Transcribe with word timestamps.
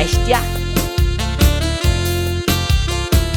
moléstia. 0.00 0.38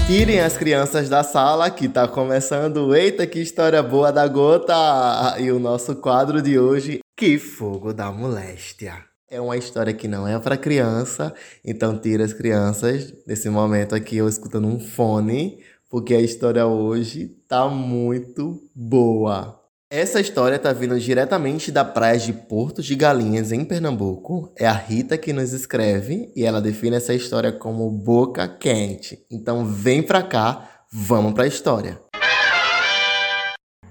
Tirem 0.07 0.39
as 0.39 0.55
crianças 0.55 1.09
da 1.09 1.21
sala 1.21 1.70
que 1.70 1.89
tá 1.89 2.07
começando. 2.07 2.96
Eita, 2.96 3.28
que 3.28 3.39
história 3.39 3.84
boa 3.84 4.12
da 4.12 4.25
gota! 4.28 5.36
E 5.39 5.52
o 5.52 5.60
nosso 5.60 5.96
quadro 5.97 6.41
de 6.41 6.57
hoje, 6.57 6.99
Que 7.18 7.38
Fogo 7.38 7.94
da 7.94 8.12
Moléstia. 8.12 8.94
É 9.30 9.41
uma 9.41 9.57
história 9.57 9.94
que 9.94 10.07
não 10.07 10.26
é 10.26 10.39
para 10.39 10.55
criança, 10.55 11.34
então 11.66 11.98
tira 11.98 12.23
as 12.23 12.31
crianças 12.31 13.11
desse 13.27 13.50
momento 13.50 13.93
aqui 13.93 14.18
eu 14.18 14.30
escutando 14.30 14.68
um 14.68 14.80
fone, 14.80 15.59
porque 15.89 16.14
a 16.14 16.21
história 16.21 16.66
hoje 16.66 17.27
tá 17.48 17.68
muito 17.68 18.61
boa. 18.73 19.62
Essa 19.96 20.20
história 20.20 20.57
tá 20.57 20.73
vindo 20.73 21.00
diretamente 21.00 21.71
da 21.71 21.86
praia 21.86 22.18
de 22.18 22.34
Porto 22.34 22.82
de 22.82 22.96
Galinhas, 22.96 23.52
em 23.52 23.63
Pernambuco. 23.63 24.52
É 24.58 24.66
a 24.66 24.73
Rita 24.73 25.20
que 25.20 25.31
nos 25.31 25.54
escreve 25.54 26.31
e 26.36 26.44
ela 26.44 26.59
define 26.59 26.95
essa 26.95 27.13
história 27.13 27.52
como 27.52 27.91
boca 27.91 28.48
quente. 28.48 29.23
Então 29.30 29.64
vem 29.64 30.02
pra 30.02 30.23
cá, 30.23 30.67
vamos 30.91 31.34
pra 31.34 31.45
história. 31.45 32.00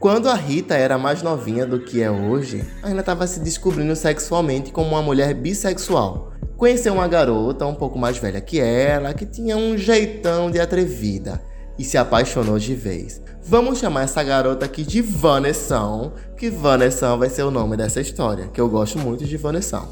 Quando 0.01 0.29
a 0.29 0.35
Rita 0.35 0.75
era 0.75 0.99
mais 0.99 1.23
novinha 1.23 1.65
do 1.65 1.79
que 1.79 2.03
é 2.03 2.11
hoje, 2.11 2.65
ainda 2.83 2.99
estava 2.99 3.25
se 3.29 3.39
descobrindo 3.39 3.95
sexualmente 3.95 4.73
como 4.73 4.89
uma 4.89 5.03
mulher 5.03 5.33
bissexual. 5.35 6.33
Conheceu 6.57 6.95
uma 6.95 7.07
garota 7.07 7.65
um 7.65 7.77
pouco 7.77 7.97
mais 7.97 8.19
velha 8.19 8.41
que 8.41 8.59
ela, 8.59 9.15
que 9.15 9.25
tinha 9.25 9.57
um 9.57 9.79
jeitão 9.79 10.51
de 10.51 10.59
atrevida 10.59 11.52
e 11.79 11.85
se 11.85 11.97
apaixonou 11.99 12.59
de 12.59 12.75
vez. 12.75 13.21
Vamos 13.45 13.79
chamar 13.79 14.03
essa 14.03 14.23
garota 14.23 14.65
aqui 14.65 14.85
de 14.85 15.03
Vanessão, 15.03 16.13
que 16.37 16.49
Vanessão 16.51 17.19
vai 17.19 17.29
ser 17.29 17.43
o 17.43 17.51
nome 17.51 17.77
dessa 17.77 18.01
história, 18.01 18.49
que 18.49 18.61
eu 18.61 18.69
gosto 18.69 18.99
muito 18.99 19.25
de 19.25 19.37
Vanessão. 19.37 19.89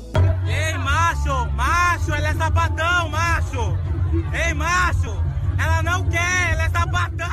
Ei, 0.46 0.78
macho, 0.78 1.50
macho, 1.56 2.12
ela 2.12 2.28
é 2.28 2.34
sapatão, 2.34 3.08
macho. 3.08 3.78
Ei, 4.32 4.54
macho, 4.54 5.16
ela 5.58 5.82
não 5.82 6.08
quer, 6.08 6.52
ela 6.52 6.64
é 6.64 6.70
sapatão. 6.70 7.28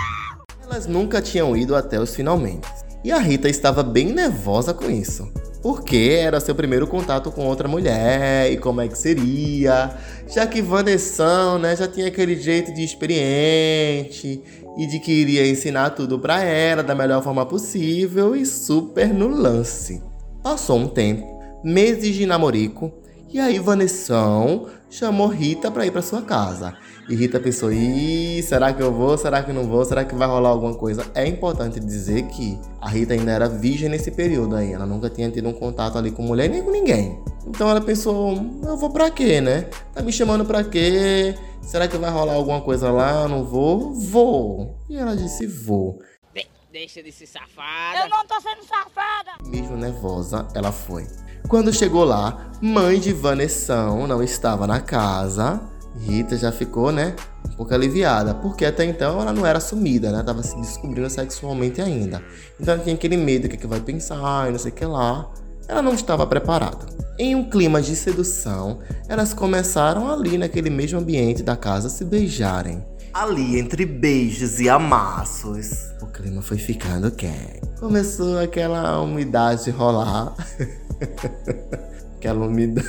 Elas 0.64 0.88
nunca 0.88 1.22
tinham 1.22 1.56
ido 1.56 1.75
até 1.75 2.00
os 2.00 2.16
finalmente. 2.16 2.68
E 3.03 3.12
a 3.12 3.20
Rita 3.20 3.48
estava 3.48 3.84
bem 3.84 4.12
nervosa 4.12 4.73
com 4.73 4.90
isso. 4.90 5.31
Porque 5.68 6.18
era 6.18 6.40
seu 6.40 6.56
primeiro 6.56 6.88
contato 6.88 7.30
com 7.30 7.46
outra 7.46 7.68
mulher 7.68 8.50
e 8.50 8.56
como 8.56 8.80
é 8.80 8.88
que 8.88 8.98
seria. 8.98 9.98
Já 10.26 10.48
que 10.48 10.62
Vanessão, 10.62 11.59
né, 11.59 11.76
já 11.76 11.86
tinha 11.86 12.08
aquele 12.08 12.38
jeito 12.38 12.74
de 12.74 12.86
experiente 12.86 14.42
e 14.78 14.88
de 14.88 14.98
que 15.02 15.12
iria 15.12 15.46
ensinar 15.46 15.90
tudo 15.90 16.20
para 16.20 16.42
ela 16.42 16.82
da 16.82 16.96
melhor 16.96 17.22
forma 17.22 17.46
possível 17.46 18.34
e 18.34 18.46
super 18.46 19.14
no 19.14 19.28
lance. 19.28 20.02
Passou 20.42 20.78
um 20.78 20.88
tempo, 20.88 21.28
meses 21.62 22.16
de 22.16 22.26
namorico, 22.26 22.90
e 23.31 23.39
aí 23.39 23.59
Vanessão 23.59 24.67
chamou 24.89 25.28
Rita 25.28 25.70
para 25.70 25.86
ir 25.86 25.92
para 25.92 26.02
sua 26.02 26.22
casa. 26.22 26.75
E 27.09 27.16
Rita 27.16 27.39
pensou: 27.39 27.72
Ih, 27.72 28.42
será 28.44 28.73
que 28.73 28.81
eu 28.81 28.92
vou? 28.94 29.17
Será 29.17 29.44
que 29.44 29.52
não 29.52 29.64
vou? 29.64 29.84
Será 29.86 30.03
que 30.06 30.16
vai 30.16 30.28
rolar 30.28 30.50
alguma 30.50 30.75
coisa? 30.75 31.06
É 31.14 31.25
importante 31.28 31.80
dizer 31.80 32.23
que 32.28 32.59
a 32.81 32.89
Rita 32.89 33.14
ainda 33.14 33.31
era 33.31 33.47
virgem 33.47 33.89
nesse 33.89 34.11
período 34.11 34.56
aí. 34.56 34.73
Ela 34.73 34.86
nunca 34.86 35.09
tinha 35.09 35.30
tido 35.30 35.47
um 35.47 35.53
contato 35.53 35.97
ali 35.97 36.11
com 36.11 36.22
mulher 36.22 36.50
nem 36.50 36.61
com 36.61 36.72
ninguém. 36.72 37.22
Então 37.45 37.69
ela 37.69 37.81
pensou: 37.81 38.34
Eu 38.64 38.78
vou 38.78 38.89
pra 38.89 39.09
quê, 39.09 39.41
né? 39.41 39.69
Tá 39.94 40.02
me 40.02 40.12
chamando 40.12 40.45
pra 40.45 40.64
quê? 40.64 41.36
Será 41.62 41.88
que 41.88 41.97
vai 41.97 42.09
rolar 42.09 42.34
alguma 42.34 42.62
coisa 42.62 42.91
lá? 42.91 43.28
Não 43.28 43.44
vou? 43.44 43.94
Vou. 43.94 44.78
E 44.89 44.97
ela 44.97 45.16
disse: 45.16 45.45
Vou. 45.45 46.02
De 46.34 46.45
deixa 46.72 47.02
de 47.02 47.12
ser 47.12 47.25
safada. 47.25 48.00
Eu 48.00 48.09
não 48.09 48.25
tô 48.25 48.39
sendo 48.41 48.64
safada. 48.64 49.31
Mesmo 49.45 49.75
nervosa, 49.78 50.47
ela 50.53 50.72
foi. 50.72 51.06
Quando 51.48 51.72
chegou 51.72 52.03
lá, 52.03 52.52
mãe 52.62 53.00
de 53.00 53.14
Vanessão 53.14 54.06
não 54.06 54.22
estava 54.22 54.67
na 54.67 54.81
casa. 54.81 55.62
Rita 55.98 56.36
já 56.36 56.52
ficou, 56.52 56.92
né, 56.92 57.16
um 57.50 57.56
pouco 57.56 57.73
aliviada, 57.73 58.35
porque 58.35 58.66
até 58.66 58.84
então 58.84 59.22
ela 59.22 59.31
não 59.31 59.46
era 59.46 59.58
assumida, 59.58 60.12
né, 60.12 60.22
tava 60.22 60.44
se 60.44 60.59
descobrindo 60.59 61.09
sexualmente 61.09 61.81
ainda. 61.81 62.22
Então 62.59 62.74
ela 62.74 62.84
tinha 62.84 62.94
aquele 62.94 63.16
medo, 63.16 63.46
o 63.46 63.50
que, 63.50 63.56
é 63.56 63.59
que 63.59 63.66
vai 63.66 63.80
pensar 63.80 64.50
e 64.50 64.52
não 64.52 64.59
sei 64.59 64.72
o 64.72 64.75
que 64.75 64.85
lá. 64.85 65.31
Ela 65.69 65.81
não 65.81 65.94
estava 65.94 66.28
preparada. 66.28 66.85
Em 67.18 67.34
um 67.34 67.50
clima 67.50 67.81
de 67.81 67.96
sedução, 67.96 68.79
elas 69.08 69.34
começaram 69.34 70.12
ali 70.12 70.38
naquele 70.38 70.69
mesmo 70.69 71.00
ambiente 71.00 71.41
da 71.41 71.56
casa 71.56 71.88
se 71.88 72.03
beijarem. 72.03 72.85
Ali, 73.14 73.58
entre 73.58 73.85
beijos 73.85 74.59
e 74.59 74.68
amassos, 74.69 75.94
o 76.02 76.08
clima 76.08 76.41
foi 76.41 76.58
ficando 76.58 77.09
quente. 77.09 77.62
Começou 77.79 78.38
aquela 78.38 79.02
umidade 79.02 79.72
rolar. 79.72 80.35
aquela 82.18 82.46
umidade. 82.46 82.88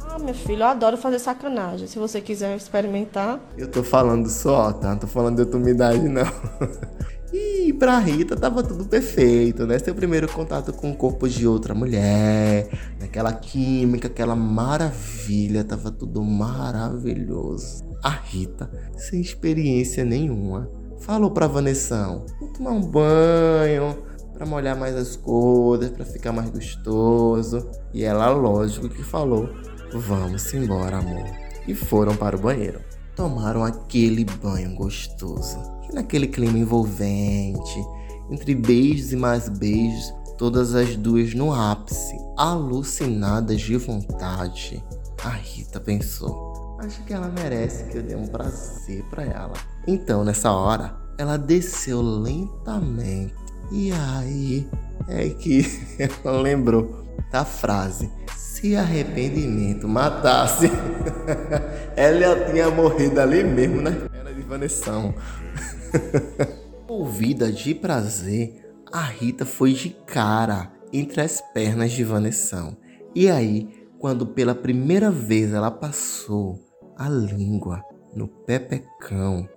Ah, 0.00 0.18
meu 0.18 0.34
filho, 0.34 0.62
eu 0.62 0.66
adoro 0.66 0.96
fazer 0.96 1.18
sacanagem. 1.18 1.86
Se 1.86 1.98
você 1.98 2.20
quiser 2.20 2.56
experimentar. 2.56 3.40
Eu 3.56 3.68
tô 3.68 3.82
falando 3.82 4.28
só, 4.28 4.72
tá? 4.72 4.90
Não 4.90 4.98
tô 4.98 5.06
falando 5.06 5.36
de 5.36 5.42
outra 5.42 5.58
umidade, 5.58 6.08
não. 6.08 6.24
E 7.30 7.74
pra 7.74 7.98
Rita 7.98 8.34
tava 8.34 8.62
tudo 8.62 8.86
perfeito, 8.86 9.66
né? 9.66 9.78
Seu 9.78 9.94
primeiro 9.94 10.26
contato 10.32 10.72
com 10.72 10.90
o 10.90 10.96
corpo 10.96 11.28
de 11.28 11.46
outra 11.46 11.74
mulher, 11.74 12.70
aquela 13.02 13.32
química, 13.34 14.08
aquela 14.08 14.34
maravilha, 14.34 15.62
tava 15.62 15.90
tudo 15.90 16.22
maravilhoso. 16.24 17.84
A 18.02 18.08
Rita, 18.08 18.70
sem 18.96 19.20
experiência 19.20 20.06
nenhuma, 20.06 20.70
falou 21.00 21.30
pra 21.30 21.46
Vanessão: 21.46 22.24
vou 22.40 22.48
tomar 22.48 22.70
um 22.70 22.80
banho 22.80 24.07
para 24.38 24.46
molhar 24.46 24.76
mais 24.76 24.94
as 24.94 25.16
coisas, 25.16 25.90
para 25.90 26.04
ficar 26.04 26.30
mais 26.30 26.48
gostoso. 26.48 27.68
E 27.92 28.04
ela, 28.04 28.30
lógico, 28.30 28.88
que 28.88 29.02
falou: 29.02 29.50
vamos 29.92 30.54
embora, 30.54 30.98
amor. 30.98 31.26
E 31.66 31.74
foram 31.74 32.16
para 32.16 32.36
o 32.36 32.40
banheiro. 32.40 32.80
Tomaram 33.16 33.64
aquele 33.64 34.24
banho 34.24 34.76
gostoso 34.76 35.58
e 35.90 35.94
naquele 35.94 36.28
clima 36.28 36.56
envolvente, 36.56 37.84
entre 38.30 38.54
beijos 38.54 39.12
e 39.12 39.16
mais 39.16 39.48
beijos, 39.48 40.14
todas 40.38 40.74
as 40.74 40.94
duas 40.94 41.34
no 41.34 41.52
ápice, 41.52 42.16
alucinadas 42.36 43.60
de 43.60 43.76
vontade. 43.76 44.84
A 45.24 45.30
Rita 45.30 45.80
pensou: 45.80 46.76
acho 46.78 47.02
que 47.02 47.12
ela 47.12 47.28
merece 47.28 47.84
que 47.86 47.98
eu 47.98 48.02
dê 48.04 48.14
um 48.14 48.28
prazer 48.28 49.02
para 49.10 49.24
ela. 49.24 49.54
Então, 49.84 50.22
nessa 50.24 50.52
hora, 50.52 50.96
ela 51.18 51.36
desceu 51.36 52.00
lentamente. 52.00 53.47
E 53.70 53.92
aí 53.92 54.68
é 55.08 55.28
que 55.28 55.62
ela 56.24 56.40
lembrou 56.40 57.04
da 57.30 57.44
frase: 57.44 58.10
se 58.36 58.76
arrependimento 58.76 59.86
matasse, 59.86 60.70
ela 61.96 62.50
tinha 62.50 62.70
morrido 62.70 63.20
ali 63.20 63.44
mesmo, 63.44 63.82
né? 63.82 64.08
Era 64.12 64.32
de 64.32 64.42
Vanessão. 64.42 65.14
Ouvida 66.88 67.52
de 67.52 67.74
prazer, 67.74 68.64
a 68.92 69.02
Rita 69.02 69.44
foi 69.44 69.74
de 69.74 69.90
cara 70.06 70.72
entre 70.92 71.20
as 71.20 71.40
pernas 71.52 71.92
de 71.92 72.02
Vanessão. 72.02 72.76
E 73.14 73.28
aí, 73.30 73.68
quando 73.98 74.26
pela 74.26 74.54
primeira 74.54 75.10
vez 75.10 75.52
ela 75.52 75.70
passou 75.70 76.58
a 76.96 77.08
língua 77.08 77.82
no 78.14 78.26
pepecão, 78.26 79.48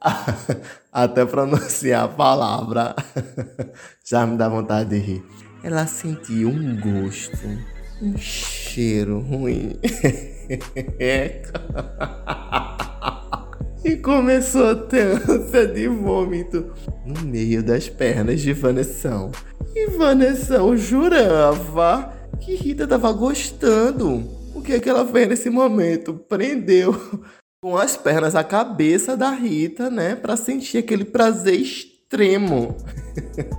até 0.92 1.24
pronunciar 1.24 2.04
a 2.04 2.08
palavra 2.08 2.94
já 4.04 4.26
me 4.26 4.36
dá 4.36 4.48
vontade 4.48 4.90
de 4.90 4.98
rir. 4.98 5.24
Ela 5.62 5.86
sentiu 5.86 6.48
um 6.48 6.80
gosto, 6.80 7.46
um 8.00 8.16
cheiro 8.16 9.20
ruim. 9.20 9.78
e 13.84 13.96
começou 13.96 14.70
a 14.70 14.74
ter 14.74 15.30
ânsia 15.30 15.66
de 15.66 15.86
vômito 15.86 16.72
no 17.04 17.20
meio 17.22 17.62
das 17.62 17.88
pernas 17.88 18.40
de 18.40 18.54
Vanessão. 18.54 19.30
E 19.74 19.86
Vanessão 19.90 20.76
jurava 20.76 22.12
que 22.40 22.54
Rita 22.54 22.86
tava 22.86 23.12
gostando. 23.12 24.40
O 24.54 24.62
que 24.62 24.72
é 24.72 24.80
que 24.80 24.88
ela 24.88 25.06
fez 25.06 25.28
nesse 25.28 25.50
momento? 25.50 26.14
Prendeu 26.14 26.94
com 27.62 27.76
as 27.76 27.94
pernas 27.94 28.34
a 28.34 28.42
cabeça 28.42 29.14
da 29.18 29.32
Rita, 29.32 29.90
né, 29.90 30.16
para 30.16 30.34
sentir 30.34 30.78
aquele 30.78 31.04
prazer 31.04 31.60
extremo. 31.60 32.74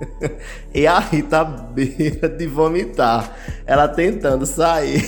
e 0.74 0.88
a 0.88 0.98
Rita 0.98 1.42
à 1.42 1.44
beira 1.44 2.28
de 2.28 2.48
vomitar, 2.48 3.32
ela 3.64 3.86
tentando 3.86 4.44
sair. 4.44 5.04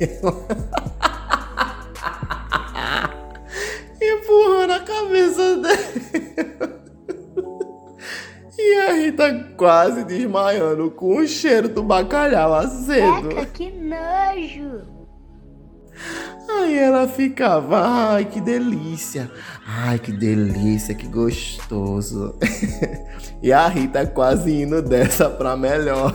empurrando 4.00 4.72
a 4.72 4.80
cabeça 4.80 5.56
dele. 5.58 6.80
E 8.62 8.76
a 8.76 8.92
Rita 8.92 9.54
quase 9.56 10.04
desmaiando 10.04 10.90
com 10.90 11.16
o 11.16 11.26
cheiro 11.26 11.66
do 11.66 11.82
bacalhau 11.82 12.52
azedo. 12.52 13.30
Eca, 13.30 13.46
que 13.46 13.70
nojo! 13.70 15.00
Aí 16.48 16.76
ela 16.78 17.06
ficava, 17.08 17.80
ai 18.12 18.24
que 18.24 18.40
delícia, 18.40 19.30
ai 19.66 19.98
que 19.98 20.12
delícia, 20.12 20.94
que 20.94 21.06
gostoso. 21.06 22.34
e 23.42 23.52
a 23.52 23.66
Rita 23.68 24.06
quase 24.06 24.52
indo 24.62 24.80
dessa 24.82 25.28
pra 25.28 25.56
melhor. 25.56 26.14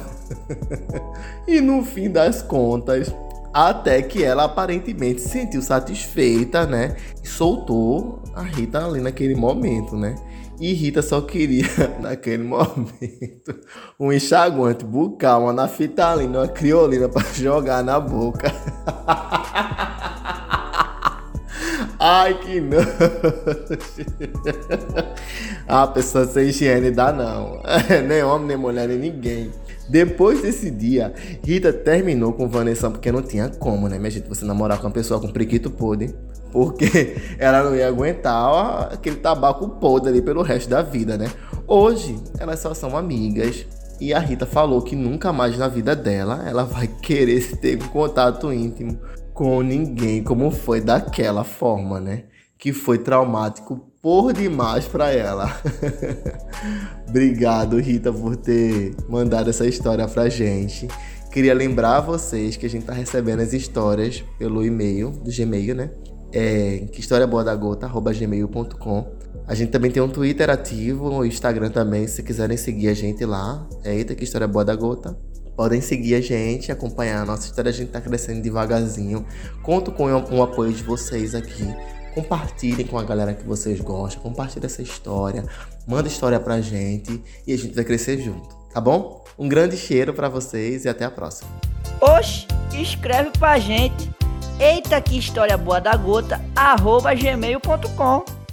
e 1.48 1.62
no 1.62 1.84
fim 1.84 2.10
das 2.10 2.42
contas, 2.42 3.14
Até 3.54 4.02
que 4.02 4.22
ela 4.22 4.44
aparentemente 4.44 5.22
se 5.22 5.30
sentiu 5.30 5.62
satisfeita, 5.62 6.66
né? 6.66 6.98
E 7.24 7.28
soltou 7.28 8.22
a 8.36 8.42
Rita 8.42 8.86
ali 8.86 9.00
naquele 9.00 9.34
momento, 9.34 9.96
né? 9.96 10.16
E 10.60 10.74
Rita 10.74 11.02
só 11.02 11.22
queria, 11.22 11.66
naquele 12.02 12.44
momento, 12.44 13.56
um 13.98 14.12
enxaguante 14.12 14.84
bucal, 14.84 15.44
uma 15.44 15.54
naftalina, 15.54 16.40
uma 16.40 16.48
criolina 16.50 17.08
para 17.08 17.24
jogar 17.34 17.82
na 17.82 17.98
boca. 17.98 18.52
Ai, 22.08 22.38
que 22.38 22.62
nojo. 22.62 22.88
A 25.68 25.88
pessoa 25.88 26.28
sem 26.28 26.50
higiene 26.50 26.92
dá 26.92 27.12
não. 27.12 27.64
nem 28.08 28.22
homem, 28.22 28.50
nem 28.50 28.58
mulher, 28.58 28.88
nem 28.88 29.00
ninguém. 29.00 29.50
Depois 29.90 30.44
desse 30.44 30.70
dia, 30.70 31.16
Rita 31.44 31.74
terminou 31.74 32.32
com 32.34 32.48
Vanessa 32.48 32.92
porque 32.92 33.12
não 33.12 33.24
tinha 33.24 33.50
como, 33.50 33.90
né, 33.90 33.98
minha 33.98 34.12
gente? 34.12 34.30
Você 34.30 34.46
namorar 34.46 34.78
com 34.78 34.86
uma 34.86 34.94
pessoa 34.94 35.20
com 35.20 35.30
prequito 35.30 35.72
podre. 35.72 36.14
Porque 36.52 37.18
ela 37.40 37.64
não 37.64 37.76
ia 37.76 37.88
aguentar 37.88 38.94
aquele 38.94 39.16
tabaco 39.16 39.68
podre 39.68 40.10
ali 40.10 40.22
pelo 40.22 40.44
resto 40.44 40.70
da 40.70 40.84
vida, 40.84 41.18
né? 41.18 41.32
Hoje, 41.68 42.20
elas 42.38 42.60
só 42.60 42.72
são 42.76 42.96
amigas. 42.96 43.66
E 44.00 44.14
a 44.14 44.20
Rita 44.20 44.46
falou 44.46 44.84
que 44.84 44.96
nunca 44.96 45.34
mais 45.34 45.58
na 45.58 45.68
vida 45.68 45.96
dela 45.96 46.44
ela 46.48 46.66
vai 46.66 46.86
querer 46.86 47.58
ter 47.58 47.82
um 47.82 47.88
contato 47.88 48.54
íntimo 48.54 49.00
com 49.36 49.62
ninguém 49.62 50.24
como 50.24 50.50
foi 50.50 50.80
daquela 50.80 51.44
forma, 51.44 52.00
né? 52.00 52.24
Que 52.58 52.72
foi 52.72 52.98
traumático 52.98 53.86
por 54.02 54.32
demais 54.32 54.88
para 54.88 55.12
ela. 55.12 55.62
Obrigado, 57.08 57.78
Rita, 57.78 58.14
por 58.14 58.38
ter 58.38 58.96
mandado 59.10 59.50
essa 59.50 59.68
história 59.68 60.08
pra 60.08 60.30
gente. 60.30 60.88
Queria 61.32 61.54
lembrar 61.54 62.00
vocês 62.00 62.56
que 62.56 62.66
a 62.66 62.70
gente 62.70 62.86
tá 62.86 62.94
recebendo 62.94 63.42
as 63.42 63.52
histórias 63.52 64.24
pelo 64.40 64.66
e-mail 64.66 65.12
do 65.12 65.30
Gmail, 65.30 65.76
né? 65.76 65.92
É, 66.32 66.88
que 66.92 67.02
história 67.02 67.28
boa 67.28 67.44
da 67.44 67.54
gota, 67.54 67.88
gmail.com. 67.88 69.16
A 69.46 69.54
gente 69.54 69.70
também 69.70 69.92
tem 69.92 70.02
um 70.02 70.08
Twitter 70.08 70.50
ativo, 70.50 71.10
o 71.10 71.26
Instagram 71.26 71.70
também, 71.72 72.08
se 72.08 72.24
quiserem 72.24 72.56
seguir 72.56 72.88
a 72.88 72.94
gente 72.94 73.26
lá. 73.26 73.68
É 73.84 73.94
Eita, 73.94 74.16
que 74.16 74.24
história 74.24 74.48
boa 74.48 74.64
da 74.64 74.76
gota. 74.76 75.16
Podem 75.56 75.82
seguir 75.82 76.16
a 76.16 76.22
gente, 76.22 76.72
acompanhar 76.72 77.22
a 77.22 77.26
nossa 77.26 77.46
história. 77.48 77.70
A 77.70 77.74
gente 77.74 77.92
tá 77.92 78.02
crescendo 78.02 78.42
devagarzinho. 78.42 79.26
Conto 79.64 79.92
com 79.92 80.12
o 80.12 80.44
apoio 80.44 80.74
de 80.74 80.84
vocês 80.84 81.34
aqui. 81.34 81.66
Compartilhem 82.14 82.86
com 82.86 82.98
a 82.98 83.04
galera 83.04 83.34
que 83.34 83.46
vocês 83.46 83.80
gostam. 83.80 84.22
Compartilhem 84.22 84.66
essa 84.66 84.82
história. 84.82 85.46
Manda 85.88 86.08
história 86.08 86.40
pra 86.40 86.62
gente 86.62 87.22
e 87.46 87.54
a 87.54 87.58
gente 87.58 87.76
vai 87.76 87.84
crescer 87.84 88.20
junto, 88.20 88.56
tá 88.74 88.82
bom? 88.82 89.24
Um 89.38 89.48
grande 89.48 89.78
cheiro 89.78 90.14
para 90.14 90.30
vocês 90.30 90.86
e 90.86 90.90
até 90.90 91.06
a 91.06 91.12
próxima. 91.12 91.50
Oxe, 92.02 92.48
escreve 92.74 93.32
pra 93.38 93.60
gente. 93.60 94.10
Eita, 94.60 95.00
que 95.02 95.18
história 95.18 95.58
boa 95.58 95.80
da 95.80 95.96
gota, 95.96 96.42
arroba 96.56 97.14
gmail.com. 97.14 98.45